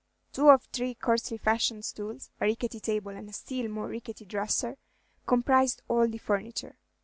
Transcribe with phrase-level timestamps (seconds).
[0.33, 4.79] Two or three coarsely fashioned stools, a rickety table, and a still more rickety dresser
[5.27, 6.79] comprised all the furniture.